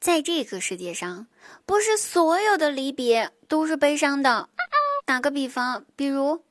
[0.00, 1.26] 在这个世界上，
[1.66, 4.48] 不是所有的离别都是悲伤的。
[5.04, 6.42] 打个比方，比如，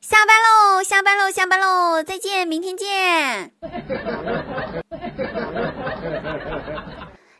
[0.00, 3.52] 下班喽，下班喽，下班喽，再见，明天见。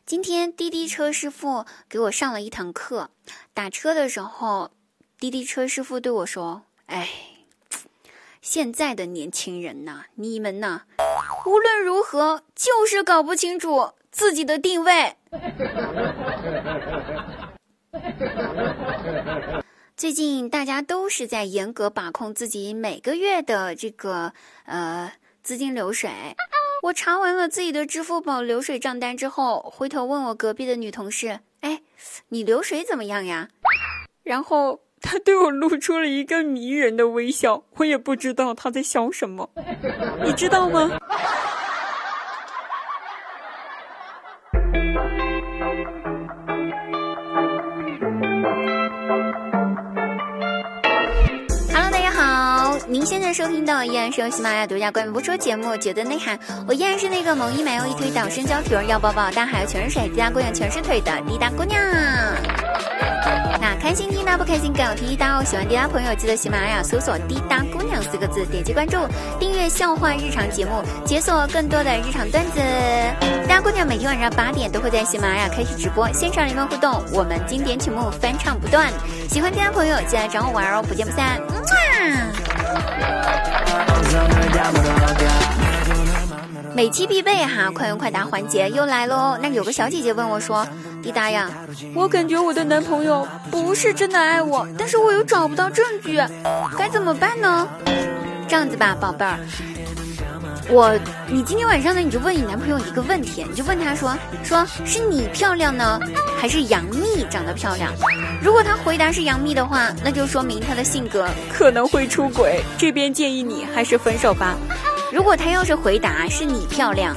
[0.04, 3.10] 今天滴滴车师傅给我上了一堂课，
[3.54, 4.72] 打车的时候，
[5.20, 7.08] 滴滴车师傅对我说：“哎，
[8.40, 10.82] 现在的年轻人呐，你们呐，
[11.46, 15.16] 无论如何就是搞不清楚自己的定位。”
[19.96, 24.32] 最近大家都是在严格把控自己每个月的这个
[24.64, 25.12] 呃
[25.42, 26.10] 资金流水。
[26.82, 31.82] 我查完了自己的支付宝流水账单之后，回头问我隔壁的女同事：“哎，
[32.30, 33.48] 你流水怎么样呀？”
[34.24, 39.48] 然后她对我露出了一个迷人的微笑，我也不知道她在笑什么，
[40.24, 40.90] 你知道吗？
[53.32, 56.36] 收听到依然是由喜马拉雅独家冠名播出节目《绝对内涵》，
[56.68, 61.80] 我依然是那个萌一买又一推倒身胶皮儿要抱抱，大海全是水，滴答姑娘全是腿的滴答姑娘。
[63.58, 65.44] 那开心滴答不开心更要滴答哦！
[65.46, 68.98] 喜欢滴答朋友记得喜马拉雅搜索“滴答姑娘”四个字，点击关注，
[69.40, 72.60] 订阅笑话日常节目，解锁更多的日常段子。
[73.20, 78.92] 滴答姑娘每天晚上八点都会在喜马拉雅开启直播，现场连麦互动，我们经典曲目翻唱不断。
[79.30, 81.40] 喜欢滴答朋友记得找我玩哦，不见不散
[81.98, 82.51] 嗯。
[86.74, 89.38] 每期必备哈，快问快答环节又来喽。
[89.40, 90.66] 那有个小姐姐问我说
[91.02, 91.50] ：“滴答呀，
[91.94, 96.20] 我感觉我的男朋友不是真的爱我，但是我又找不到证据，
[96.78, 97.68] 该怎么办呢？”
[98.48, 99.38] 这样子吧，宝贝儿，
[100.72, 100.90] 我
[101.28, 106.00] 你今天晚上呢，你就问你男朋友一个问题，你就问他说：“说是你漂亮呢，
[106.40, 107.92] 还是杨幂长得漂亮？”
[108.42, 112.62] 如果他回答是杨幂的话，那就说明他的性格可能会出轨。
[112.78, 114.56] 这边建议你还是分手吧。
[115.12, 117.14] 如果他要是回答是你漂亮，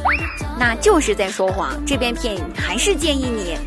[0.59, 1.71] 那就是在说谎。
[1.85, 3.57] 这边骗还是建议你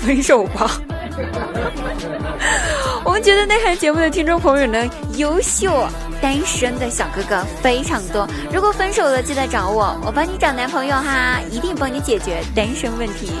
[0.00, 0.80] 分手吧。
[3.04, 4.82] 我们觉得那台节目的听众朋友呢，
[5.18, 5.86] 优秀
[6.20, 8.26] 单身的小哥哥非常多。
[8.52, 13.32] 如果分手了，记得找我，我帮你找男朋友哈，一定帮你解决单身问题。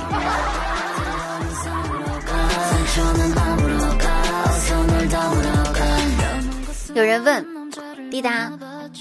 [6.94, 7.44] 有人问，
[8.10, 8.50] 滴答。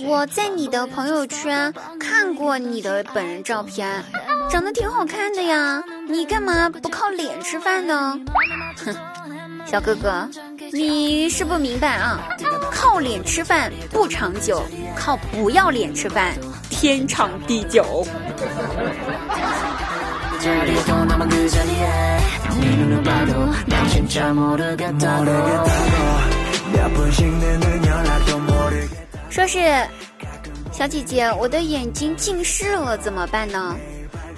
[0.07, 4.03] 我在你的朋友圈看过你的本人照片，
[4.49, 5.83] 长得挺好看的呀。
[6.07, 8.19] 你干嘛不靠脸吃饭呢？
[8.83, 8.95] 哼，
[9.69, 10.27] 小哥哥，
[10.71, 12.19] 你是不明白啊，
[12.83, 14.61] 靠脸吃饭不长久，
[14.93, 16.33] 靠不要脸吃饭
[16.69, 18.05] 天长地久。
[29.29, 29.87] 说是
[30.73, 33.73] 小姐姐，我的眼睛近视了，怎么办呢？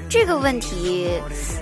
[0.07, 1.09] 这个问题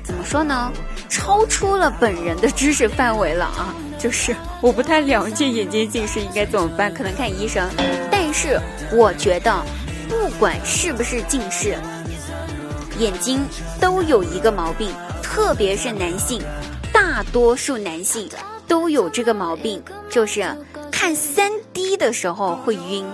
[0.04, 0.70] 怎么说呢？
[1.08, 3.74] 超出了本人的知识范围了啊！
[4.04, 7.66] 就是我不太了解眼睛近视应该怎么办，可能看医生。
[8.12, 8.60] 但是
[8.92, 9.64] 我觉得，
[10.10, 11.78] 不管是不是近视，
[13.00, 13.42] 眼睛
[13.80, 16.42] 都有一个毛病，特别是男性，
[16.92, 18.30] 大多数男性
[18.68, 20.46] 都有这个毛病，就是。
[20.92, 23.06] 看三 D 的时候会晕，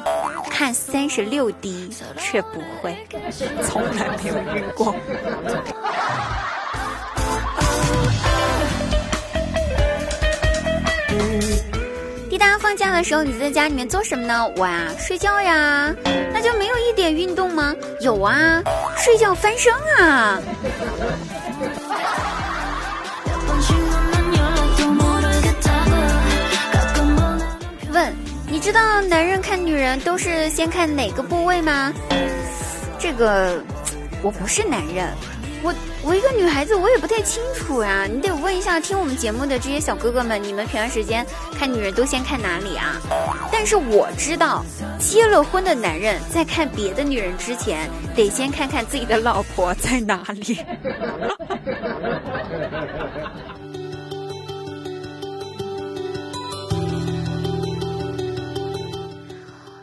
[0.51, 1.89] 看三十六 D
[2.19, 2.95] 却不会，
[3.63, 4.93] 从来没有晕过。
[12.39, 14.47] 大家放假的时候你在家里面做什么呢？
[14.55, 15.93] 我啊，睡觉呀，
[16.31, 17.75] 那就没有一点运动吗？
[17.99, 18.63] 有啊，
[18.97, 20.39] 睡觉翻身啊。
[27.91, 28.13] 问
[28.49, 31.93] 你知道男人看女人都是先看哪个部位吗？
[32.97, 33.61] 这个
[34.21, 35.13] 我不是男人，
[35.61, 38.07] 我我一个女孩子，我也不太清楚呀。
[38.09, 41.25] 你得问一下听我们节目的这些小哥哥们，你们平常时间
[41.57, 42.95] 看女人都先看哪里啊？
[43.51, 44.63] 但是我知道，
[44.97, 50.59] 结了婚的男人在看别的女人之前，得先看看自己的老婆在哪里。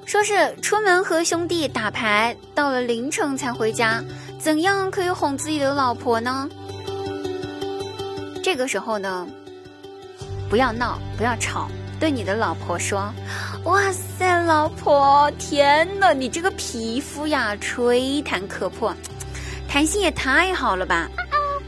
[0.06, 4.02] 说是出门和兄弟打牌，到了凌晨才回家，
[4.46, 6.48] 怎样可以哄自己的老婆呢？
[8.44, 9.26] 这个时候呢，
[10.48, 11.66] 不要闹，不要吵，
[11.98, 13.12] 对你的老婆说
[13.66, 18.94] ：“哇塞，老婆，天呐，你这个皮肤呀，吹弹可破，
[19.68, 21.08] 弹性也太好了吧！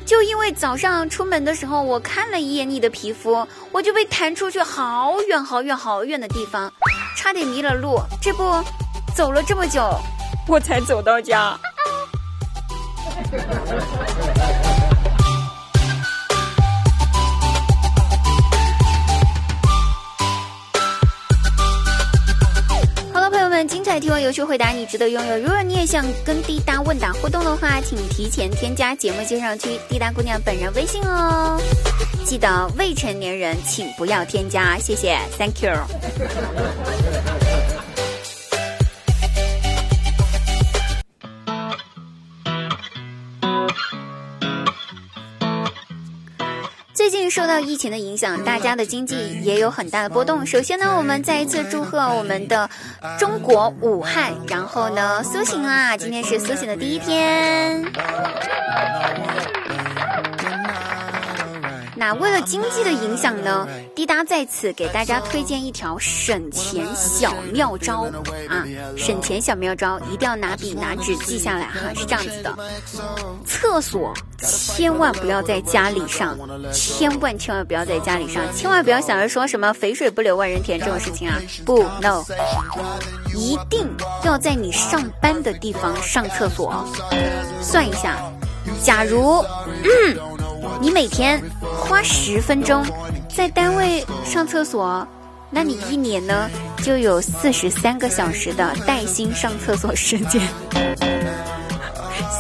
[0.07, 6.73] 就因为早上出门的时候，我看了一眼你的皮肤，我就被弹出去好远好远好远的地方，
[7.17, 7.99] 差点迷了路。
[8.23, 8.63] 这不，
[9.17, 9.83] 走了这么久，
[10.47, 11.59] 我才走到家。
[23.13, 25.37] 好了，朋友们精彩提问有趣回答你值得拥有。
[25.39, 31.61] 如果你也想跟滴答问答互动的话，请提前添加节目介绍区滴答姑娘本人微信哦。
[32.25, 35.73] 记得未成年人请不要添加，谢谢，Thank you。
[47.31, 50.45] 受到疫情的影响，大家的经济也有很大的波动。
[50.47, 52.69] 首先呢，我们再一次祝贺我们的
[53.19, 55.97] 中国武汉，然后呢苏醒啦！
[55.97, 57.85] 今天是苏醒的第一天。
[61.99, 68.07] 那为了经济的影响呢，滴答在此给大家推荐一条省钱小妙招
[68.49, 68.65] 啊！
[68.97, 72.57] 省钱小妙招一定要拿笔拿纸记下来哈，是这样子的：
[73.45, 76.39] 厕所千万不要在家里上，
[76.73, 81.37] 千万千万不要在家里上，千万不要想着说什么肥水不流外人田这种事情啊！
[81.67, 82.23] 不，no，
[83.35, 83.85] 一定
[84.23, 86.87] 要在你上班的地方上厕所。
[87.61, 88.17] 算一下，
[88.85, 89.45] 假如
[89.83, 90.38] 嗯。
[90.81, 92.85] 你每天花十分钟
[93.35, 95.07] 在单位上厕所，
[95.51, 96.49] 那你一年呢
[96.83, 100.41] 就有四十三个小时的带薪上厕所时间，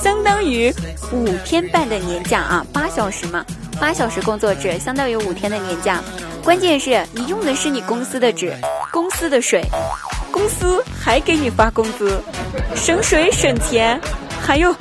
[0.02, 0.72] 相当于
[1.12, 2.66] 五天半的年假啊！
[2.72, 3.44] 八小时嘛，
[3.80, 6.02] 八小时工作制相当于五天的年假。
[6.44, 8.54] 关键是你用的是你公司的纸，
[8.92, 9.62] 公司的水，
[10.30, 12.22] 公司还给你发工资，
[12.74, 14.00] 省水省钱。
[14.40, 14.74] 还有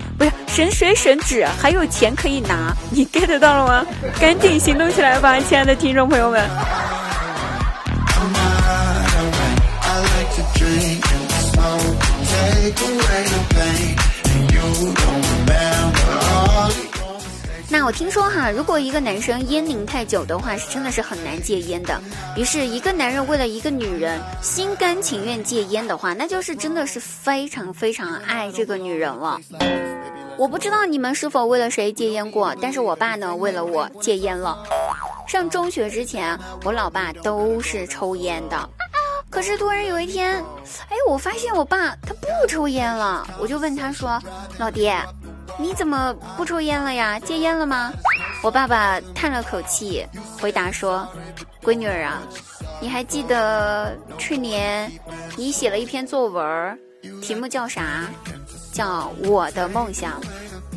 [0.57, 3.85] 省水省纸，还有钱可以拿，你 get 到了吗？
[4.19, 6.49] 赶紧行动起来吧，亲爱的听众朋友们！
[17.69, 22.01] 那我听说哈，如果一个男生烟龄太久的话，是真的是很难戒烟的。
[22.35, 29.39] 于是，一个男人为了一个女人心甘情愿戒烟的话，那就是真的是非常非常爱这个女人了。
[30.37, 34.63] 我不知道你们是否为了谁戒烟过，但是我爸呢，为了我戒烟了。
[35.27, 38.69] 上中学之前，我老爸都是抽烟的，
[39.29, 40.35] 可是突然有一天，
[40.89, 44.21] 哎，我发现我爸他不抽烟了，我就问他说
[44.57, 44.95] ：“老爹。”
[45.59, 47.19] 你怎么不抽烟了呀？
[47.19, 47.91] 戒烟了吗？
[48.43, 50.05] 我爸爸叹了口气，
[50.39, 51.07] 回答说
[51.63, 52.21] ：“闺女儿啊，
[52.79, 54.91] 你还记得去年
[55.35, 56.79] 你写了一篇作文，
[57.23, 58.05] 题目叫啥？
[58.77, 60.21] 叫我的梦想。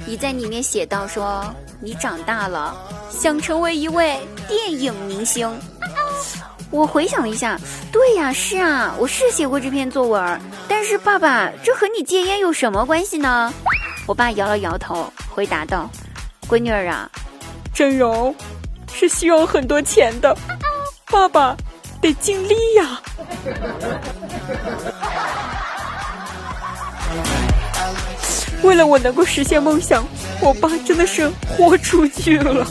[0.06, 1.44] 你在里面写到说
[1.82, 2.74] 你长大了
[3.10, 4.18] 想成为一位
[4.48, 5.54] 电影明星。
[6.70, 7.58] 我回想一下，
[7.92, 10.40] 对呀，是啊，我是写过这篇作文。
[10.66, 13.52] 但是爸爸，这和你戒烟有什么关系呢？”
[14.08, 15.90] 我爸摇了摇头，回答道
[16.48, 17.10] ：“闺女儿啊，
[17.74, 18.34] 整容
[18.90, 20.34] 是需要很多钱的，
[21.10, 21.54] 爸爸
[22.00, 23.02] 得尽力呀。”
[28.62, 30.04] 为了我能够实现梦想，
[30.42, 32.66] 我爸真的是豁出去了。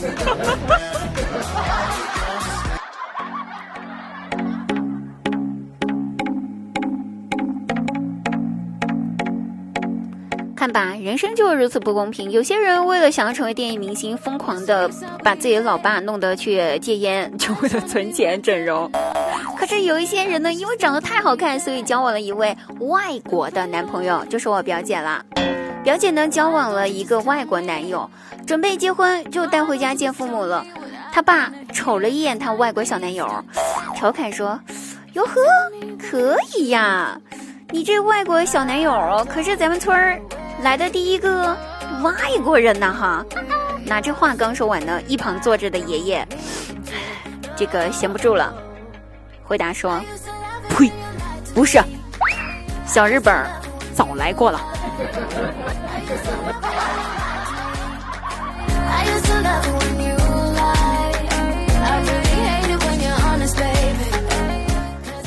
[10.56, 12.30] 看吧，人生就是如此不公平。
[12.30, 14.90] 有些人为了想要成为电影明星，疯狂的
[15.24, 18.92] 把自己的老爸弄得去戒烟，就为了存钱整容。
[19.58, 25.26] 可是有一些人呢，因为长得太好看，所以交往了一位外国的男朋友，就是我表姐了。
[25.84, 28.10] 表姐呢，交往了一个外国男友，
[28.46, 30.66] 准备结婚就带回家见父母了。
[31.12, 33.28] 他爸瞅了一眼她外国小男友，
[33.96, 34.60] 调侃说
[35.14, 35.42] ：“哟呵，
[35.98, 37.20] 可以呀，
[37.70, 40.20] 你这外国小男友可是咱们村儿。”
[40.62, 41.58] 来的第一个
[42.04, 43.26] 外国人呐，哈！
[43.86, 46.28] 那这话刚说完呢，一旁坐着的爷爷，
[47.56, 48.54] 这个闲不住了，
[49.42, 50.02] 回答说
[50.70, 50.92] ：“呸，
[51.56, 51.82] 不是，
[52.86, 53.34] 小日本
[54.00, 54.62] 早来过了。”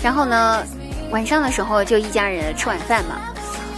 [0.02, 0.64] 然后呢，
[1.10, 3.16] 晚上的时候就一家人吃晚饭嘛。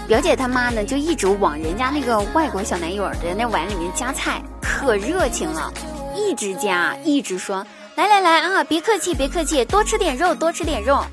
[0.07, 5.73] 表姐他妈呢，就一直往人家那个外国小男友的那碗里面夹菜，可热情了，
[6.15, 11.05] 一直夹，一直说来来来啊，别客气别客气，多吃点肉多吃点肉。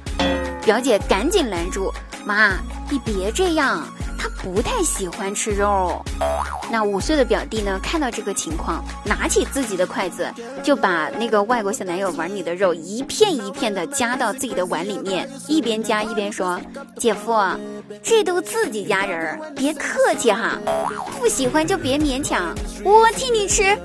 [0.64, 1.92] 表姐赶紧拦住，
[2.24, 2.54] 妈，
[2.90, 3.86] 你别这样，
[4.18, 6.00] 他不太喜欢吃肉。
[6.72, 10.32] 那五岁的表弟呢，看到这个情况，拿起自己的筷子，
[10.64, 16.62] 就把那个外国小男友碗里的肉一片一片的夹到自己的碗里面，一边夹一边说
[16.96, 17.34] ：“姐夫，
[18.04, 20.58] 这都自己家人，别客气哈，
[21.20, 23.76] 不喜欢就别勉强，我替你吃。”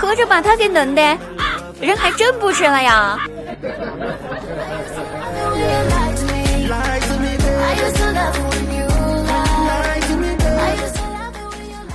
[0.00, 1.18] 合着把他给弄的，
[1.80, 3.18] 人还真不吃了呀。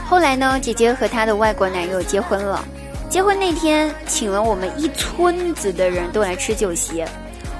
[0.07, 2.65] 后来呢，姐姐和她的外国男友结婚了。
[3.09, 7.05] 结婚那天，请了我们一村子的人都来吃酒席，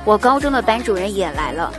[0.04, 1.72] 我高中的班主任也来了。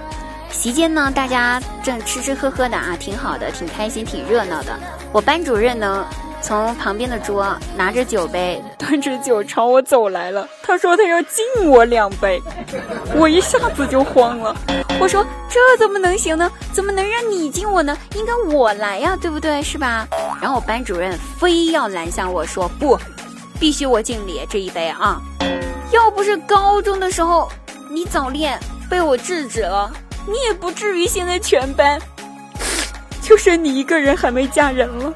[0.50, 4.78] 席间呢，大家正吃吃喝喝的啊，挺好的，挺开心，挺热闹的。
[5.12, 6.06] 我班主任呢。
[6.46, 7.44] 从旁边的桌
[7.76, 10.48] 拿着酒杯， 端着酒朝我走来了。
[10.62, 12.40] 他说他要敬我两杯，
[13.18, 14.54] 我一下子就慌了。
[15.00, 16.48] 我说这怎么能行呢？
[16.72, 17.98] 怎么能让你敬我呢？
[18.14, 19.60] 应该我来呀，对不对？
[19.60, 20.06] 是吧？
[20.40, 22.96] 然后我班主任非要拦下我说不，
[23.58, 25.20] 必须我敬你这一杯啊！
[25.90, 27.50] 要不是高中的时候
[27.90, 28.56] 你早恋
[28.88, 29.90] 被我制止了，
[30.28, 32.00] 你也不至于现在全班
[33.20, 35.12] 就剩你一个人还没嫁人了。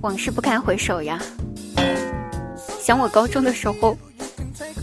[0.00, 1.20] 往事不堪回首呀，
[2.80, 3.98] 想我高中的时候，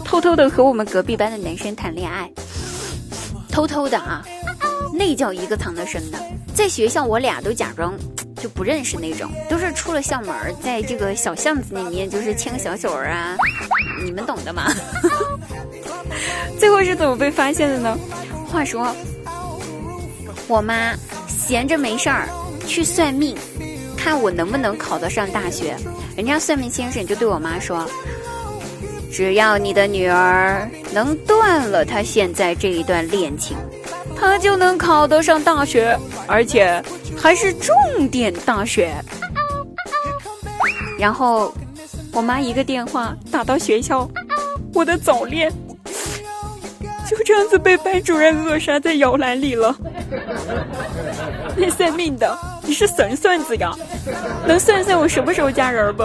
[0.03, 2.29] 偷偷的和我们隔壁班的男生谈恋爱，
[3.49, 4.23] 偷偷的啊，
[4.93, 6.19] 那叫一个藏得深的。
[6.53, 7.97] 在学校，我俩都假装
[8.35, 13.35] 就不认识那种，都是出了校门，在这个小巷子里面，就是牵个小手啊，
[14.03, 14.71] 你们懂的嘛。
[16.59, 17.97] 最后是怎么被发现的呢？
[18.47, 18.95] 话说，
[20.47, 20.93] 我妈
[21.27, 22.29] 闲着没事儿
[22.67, 23.35] 去算命。
[23.97, 25.75] 看我能不能考得上大学，
[26.15, 27.89] 人家算命先生就对我妈说
[29.11, 33.57] ：“只要你的女儿能断了她现在这一段恋情，
[34.15, 36.83] 她就能考得上大学，而且
[37.17, 38.93] 还是重点大学。”
[40.99, 41.51] 然后
[42.13, 44.07] 我妈一个电话打到学校，
[44.71, 45.51] 我的早恋
[47.09, 49.75] 就这样子被班主任扼杀在摇篮里了。
[51.55, 53.71] 那算命的，你是神算子呀？
[54.47, 56.03] 能算算我什么时候嫁人不？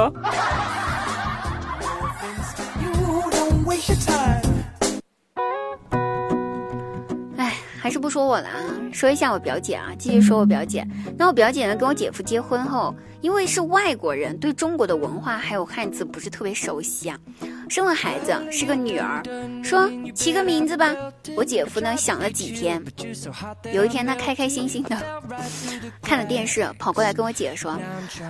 [7.36, 8.60] 哎，还是不说我了啊，
[8.92, 10.86] 说一下我表姐啊，继续说我表姐。
[11.16, 17.18] 那我表姐呢，跟我姐夫结婚后，因为是外国人，对中国的文化还有汉字不是特别熟悉啊。
[17.70, 19.22] 生了孩子是个女儿，
[19.62, 20.92] 说起个名字吧。
[21.36, 22.82] 我姐夫呢想了几天，
[23.72, 24.96] 有一天他开开心心的
[26.02, 27.78] 看了电视，跑过来跟我姐说：“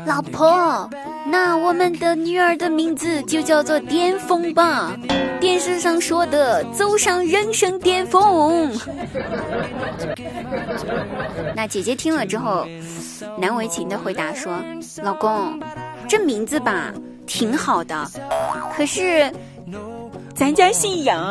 [0.06, 0.88] 老婆，
[1.26, 4.94] 那我们的女儿的名字就叫做巅峰吧。
[5.40, 8.70] 电视上说的走上人生巅峰。”
[11.56, 12.68] 那姐姐听了之后，
[13.38, 14.62] 难为情的回答说
[15.02, 15.58] ：“老公，
[16.06, 16.92] 这名字吧。”
[17.30, 18.10] 挺好的，
[18.74, 19.32] 可是
[20.34, 21.16] 咱家姓杨。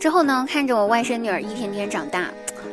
[0.00, 2.28] 之后呢，看着我外甥女儿一天天长大，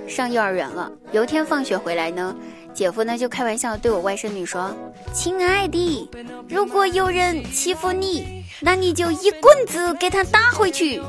[0.08, 0.90] 上幼儿园了。
[1.12, 2.34] 有一天放学回来呢，
[2.74, 4.74] 姐夫呢就开玩笑对我外甥女说
[5.14, 6.10] ：“亲爱的，
[6.48, 11.02] 如果有人欺负你。”那你就一棍子给他打回去。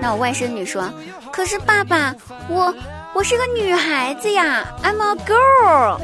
[0.00, 0.88] 那我外甥女说
[1.32, 2.14] ：“可是爸爸，
[2.48, 2.72] 我
[3.12, 6.00] 我是个女孩子呀，I'm a girl。”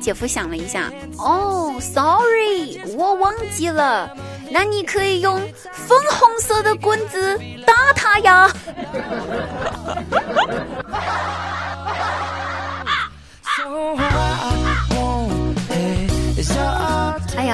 [0.00, 4.16] 姐夫想了一下，哦，sorry，我忘记了。
[4.52, 5.40] 那你可以用
[5.72, 8.48] 粉红色的棍子打他呀。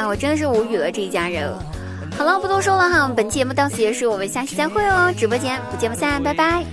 [0.08, 1.52] 我真的是无语了，这一家人。
[2.16, 6.64] 好了，不多说了哈，本期节目到此结束，我们下期再会哦，直播间不见不散，拜拜。